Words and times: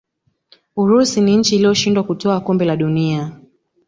urusi 0.75 1.21
ni 1.21 1.37
nchi 1.37 1.55
iliyoshindwa 1.55 2.03
kutwaa 2.03 2.39
kombe 2.39 2.65
la 2.65 2.75
dunia 2.77 3.31